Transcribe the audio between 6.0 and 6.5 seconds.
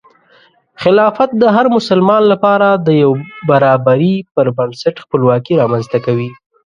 کوي.